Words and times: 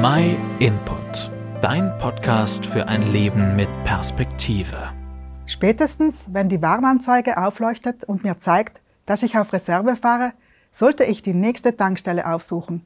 My 0.00 0.36
Input, 0.60 1.32
dein 1.60 1.98
Podcast 1.98 2.64
für 2.64 2.86
ein 2.86 3.10
Leben 3.10 3.56
mit 3.56 3.68
Perspektive. 3.82 4.92
Spätestens, 5.46 6.22
wenn 6.28 6.48
die 6.48 6.62
Warnanzeige 6.62 7.36
aufleuchtet 7.36 8.04
und 8.04 8.22
mir 8.22 8.38
zeigt, 8.38 8.80
dass 9.06 9.24
ich 9.24 9.36
auf 9.36 9.52
Reserve 9.52 9.96
fahre, 9.96 10.34
sollte 10.72 11.02
ich 11.02 11.24
die 11.24 11.34
nächste 11.34 11.76
Tankstelle 11.76 12.28
aufsuchen. 12.28 12.84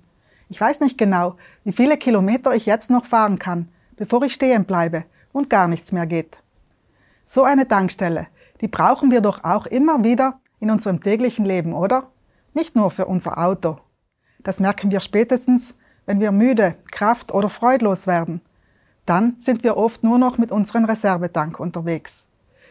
Ich 0.48 0.58
weiß 0.58 0.80
nicht 0.80 0.96
genau, 0.96 1.34
wie 1.64 1.72
viele 1.72 1.98
Kilometer 1.98 2.54
ich 2.54 2.64
jetzt 2.64 2.88
noch 2.88 3.04
fahren 3.04 3.38
kann, 3.38 3.68
bevor 3.96 4.22
ich 4.22 4.32
stehen 4.32 4.64
bleibe 4.64 5.04
und 5.32 5.50
gar 5.50 5.68
nichts 5.68 5.92
mehr 5.92 6.06
geht. 6.06 6.38
So 7.26 7.44
eine 7.44 7.68
Tankstelle, 7.68 8.28
die 8.62 8.68
brauchen 8.68 9.10
wir 9.10 9.20
doch 9.20 9.44
auch 9.44 9.66
immer 9.66 10.02
wieder 10.02 10.38
in 10.60 10.70
unserem 10.70 11.02
täglichen 11.02 11.44
Leben, 11.44 11.74
oder? 11.74 12.10
Nicht 12.54 12.74
nur 12.74 12.90
für 12.90 13.04
unser 13.04 13.36
Auto. 13.36 13.80
Das 14.38 14.60
merken 14.60 14.90
wir 14.90 15.00
spätestens, 15.00 15.74
wenn 16.06 16.20
wir 16.20 16.32
müde, 16.32 16.74
kraft- 16.90 17.32
oder 17.32 17.48
freudlos 17.48 18.06
werden. 18.06 18.40
Dann 19.06 19.36
sind 19.38 19.64
wir 19.64 19.76
oft 19.76 20.04
nur 20.04 20.18
noch 20.18 20.38
mit 20.38 20.52
unserem 20.52 20.84
Reservetank 20.84 21.58
unterwegs. 21.58 22.24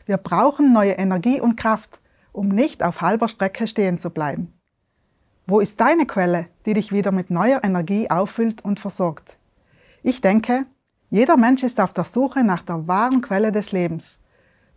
Wir 0.06 0.18
brauchen 0.18 0.74
neue 0.74 0.94
Energie 0.94 1.40
und 1.40 1.58
Kraft, 1.58 2.00
um 2.32 2.48
nicht 2.48 2.84
auf 2.84 3.02
halber 3.02 3.28
Strecke 3.28 3.68
stehen 3.68 4.00
zu 4.00 4.10
bleiben. 4.10 4.54
Wo 5.48 5.60
ist 5.60 5.80
deine 5.82 6.06
Quelle, 6.06 6.48
die 6.66 6.74
dich 6.74 6.92
wieder 6.92 7.12
mit 7.12 7.30
neuer 7.30 7.64
Energie 7.64 8.10
auffüllt 8.10 8.64
und 8.64 8.80
versorgt? 8.80 9.38
Ich 10.04 10.22
denke, 10.22 10.66
jeder 11.10 11.36
Mensch 11.36 11.64
ist 11.64 11.80
auf 11.80 11.94
der 11.94 12.06
Suche 12.06 12.44
nach 12.44 12.62
der 12.62 12.88
wahren 12.88 13.22
Quelle 13.22 13.52
des 13.52 13.72
Lebens. 13.72 14.18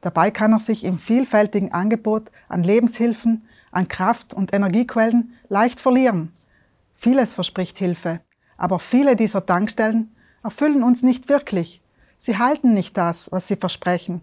Dabei 0.01 0.31
kann 0.31 0.53
er 0.53 0.59
sich 0.59 0.85
im 0.85 0.99
vielfältigen 0.99 1.73
Angebot 1.73 2.31
an 2.49 2.65
Lebenshilfen, 2.65 3.49
an 3.71 3.89
Kraft- 3.89 4.35
und 4.35 4.53
Energiequellen 4.53 5.35
leicht 5.49 5.81
verlieren. 5.81 6.33
Vieles 6.95 7.35
verspricht 7.35 7.79
Hilfe, 7.79 8.21
aber 8.57 8.79
viele 8.79 9.17
dieser 9.17 9.45
Tankstellen 9.45 10.15
erfüllen 10.43 10.83
uns 10.83 11.03
nicht 11.03 11.29
wirklich. 11.29 11.83
Sie 12.19 12.39
halten 12.39 12.75
nicht 12.75 12.97
das, 12.97 13.31
was 13.33 13.49
sie 13.49 13.57
versprechen. 13.57 14.21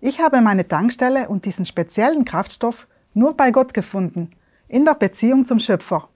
Ich 0.00 0.20
habe 0.20 0.40
meine 0.40 0.68
Tankstelle 0.68 1.28
und 1.28 1.44
diesen 1.44 1.66
speziellen 1.66 2.24
Kraftstoff 2.24 2.86
nur 3.14 3.36
bei 3.36 3.50
Gott 3.50 3.74
gefunden, 3.74 4.30
in 4.68 4.84
der 4.84 4.94
Beziehung 4.94 5.44
zum 5.44 5.58
Schöpfer. 5.58 6.08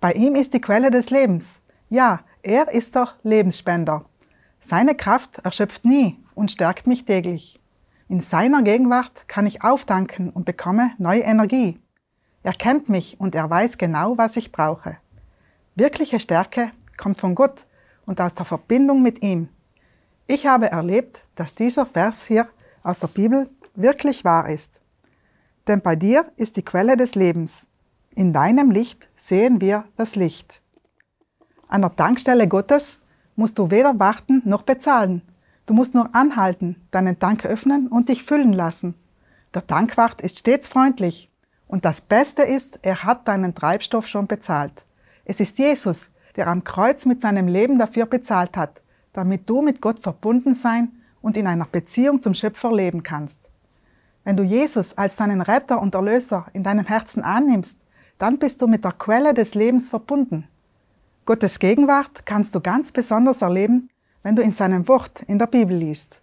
Bei 0.00 0.12
ihm 0.12 0.34
ist 0.34 0.54
die 0.54 0.60
Quelle 0.60 0.90
des 0.90 1.10
Lebens. 1.10 1.58
Ja, 1.90 2.20
er 2.42 2.70
ist 2.70 2.94
der 2.94 3.08
Lebensspender. 3.22 4.04
Seine 4.60 4.94
Kraft 4.94 5.38
erschöpft 5.38 5.84
nie 5.84 6.16
und 6.34 6.50
stärkt 6.50 6.86
mich 6.86 7.04
täglich. 7.04 7.60
In 8.08 8.20
seiner 8.20 8.62
Gegenwart 8.62 9.26
kann 9.26 9.46
ich 9.46 9.62
auftanken 9.62 10.30
und 10.30 10.44
bekomme 10.44 10.92
neue 10.98 11.22
Energie. 11.22 11.78
Er 12.42 12.52
kennt 12.52 12.88
mich 12.88 13.18
und 13.18 13.34
er 13.34 13.50
weiß 13.50 13.78
genau, 13.78 14.16
was 14.16 14.36
ich 14.36 14.52
brauche. 14.52 14.96
Wirkliche 15.78 16.18
Stärke 16.18 16.72
kommt 16.96 17.20
von 17.20 17.36
Gott 17.36 17.64
und 18.04 18.20
aus 18.20 18.34
der 18.34 18.44
Verbindung 18.44 19.00
mit 19.00 19.22
ihm. 19.22 19.48
Ich 20.26 20.44
habe 20.44 20.72
erlebt, 20.72 21.22
dass 21.36 21.54
dieser 21.54 21.86
Vers 21.86 22.26
hier 22.26 22.48
aus 22.82 22.98
der 22.98 23.06
Bibel 23.06 23.48
wirklich 23.76 24.24
wahr 24.24 24.48
ist. 24.48 24.72
Denn 25.68 25.80
bei 25.80 25.94
dir 25.94 26.32
ist 26.34 26.56
die 26.56 26.64
Quelle 26.64 26.96
des 26.96 27.14
Lebens. 27.14 27.68
In 28.16 28.32
deinem 28.32 28.72
Licht 28.72 29.06
sehen 29.18 29.60
wir 29.60 29.84
das 29.96 30.16
Licht. 30.16 30.62
An 31.68 31.82
der 31.82 31.94
Tankstelle 31.94 32.48
Gottes 32.48 32.98
musst 33.36 33.56
du 33.56 33.70
weder 33.70 34.00
warten 34.00 34.42
noch 34.44 34.62
bezahlen. 34.62 35.22
Du 35.66 35.74
musst 35.74 35.94
nur 35.94 36.12
anhalten, 36.12 36.74
deinen 36.90 37.20
Tank 37.20 37.46
öffnen 37.46 37.86
und 37.86 38.08
dich 38.08 38.24
füllen 38.24 38.52
lassen. 38.52 38.96
Der 39.54 39.64
Tankwart 39.64 40.22
ist 40.22 40.40
stets 40.40 40.66
freundlich. 40.66 41.30
Und 41.68 41.84
das 41.84 42.00
Beste 42.00 42.42
ist, 42.42 42.80
er 42.82 43.04
hat 43.04 43.28
deinen 43.28 43.54
Treibstoff 43.54 44.08
schon 44.08 44.26
bezahlt. 44.26 44.84
Es 45.28 45.40
ist 45.40 45.58
Jesus, 45.58 46.08
der 46.36 46.48
am 46.48 46.64
Kreuz 46.64 47.04
mit 47.04 47.20
seinem 47.20 47.48
Leben 47.48 47.78
dafür 47.78 48.06
bezahlt 48.06 48.56
hat, 48.56 48.80
damit 49.12 49.48
du 49.48 49.60
mit 49.60 49.82
Gott 49.82 50.00
verbunden 50.00 50.54
sein 50.54 50.90
und 51.20 51.36
in 51.36 51.46
einer 51.46 51.66
Beziehung 51.66 52.22
zum 52.22 52.32
Schöpfer 52.32 52.72
leben 52.72 53.02
kannst. 53.02 53.38
Wenn 54.24 54.38
du 54.38 54.42
Jesus 54.42 54.96
als 54.96 55.16
deinen 55.16 55.42
Retter 55.42 55.82
und 55.82 55.94
Erlöser 55.94 56.46
in 56.54 56.62
deinem 56.62 56.86
Herzen 56.86 57.22
annimmst, 57.22 57.78
dann 58.16 58.38
bist 58.38 58.62
du 58.62 58.66
mit 58.66 58.84
der 58.84 58.92
Quelle 58.92 59.34
des 59.34 59.54
Lebens 59.54 59.90
verbunden. 59.90 60.48
Gottes 61.26 61.58
Gegenwart 61.58 62.24
kannst 62.24 62.54
du 62.54 62.60
ganz 62.60 62.90
besonders 62.90 63.42
erleben, 63.42 63.90
wenn 64.22 64.34
du 64.34 64.40
in 64.40 64.52
seinem 64.52 64.88
Wort 64.88 65.22
in 65.26 65.38
der 65.38 65.46
Bibel 65.46 65.76
liest. 65.76 66.22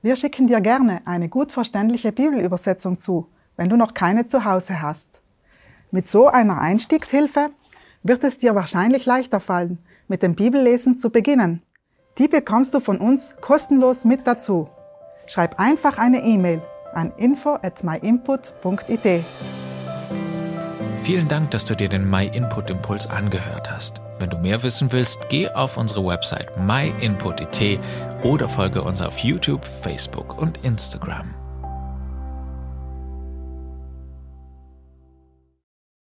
Wir 0.00 0.14
schicken 0.14 0.46
dir 0.46 0.60
gerne 0.60 1.02
eine 1.06 1.28
gut 1.28 1.50
verständliche 1.50 2.12
Bibelübersetzung 2.12 3.00
zu, 3.00 3.26
wenn 3.56 3.68
du 3.68 3.76
noch 3.76 3.94
keine 3.94 4.28
zu 4.28 4.44
Hause 4.44 4.80
hast. 4.80 5.20
Mit 5.90 6.08
so 6.08 6.28
einer 6.28 6.60
Einstiegshilfe 6.60 7.50
wird 8.04 8.22
es 8.22 8.38
dir 8.38 8.54
wahrscheinlich 8.54 9.06
leichter 9.06 9.40
fallen, 9.40 9.78
mit 10.06 10.22
dem 10.22 10.36
Bibellesen 10.36 10.98
zu 10.98 11.10
beginnen. 11.10 11.62
Die 12.18 12.28
bekommst 12.28 12.74
du 12.74 12.80
von 12.80 12.98
uns 12.98 13.34
kostenlos 13.40 14.04
mit 14.04 14.24
dazu. 14.26 14.68
Schreib 15.26 15.58
einfach 15.58 15.98
eine 15.98 16.22
E-Mail 16.22 16.62
an 16.92 17.12
info 17.16 17.54
at 17.54 17.82
myinput.it. 17.82 19.24
Vielen 21.02 21.28
Dank, 21.28 21.50
dass 21.50 21.64
du 21.64 21.74
dir 21.74 21.88
den 21.88 22.08
My 22.08 22.26
Input 22.26 22.70
Impuls 22.70 23.06
angehört 23.06 23.70
hast. 23.70 24.00
Wenn 24.18 24.30
du 24.30 24.38
mehr 24.38 24.62
wissen 24.62 24.92
willst, 24.92 25.28
geh 25.28 25.48
auf 25.48 25.76
unsere 25.76 26.06
Website 26.06 26.56
myinput.it 26.56 27.80
oder 28.22 28.48
folge 28.48 28.82
uns 28.82 29.02
auf 29.02 29.18
YouTube, 29.18 29.64
Facebook 29.64 30.38
und 30.40 30.64
Instagram. 30.64 31.34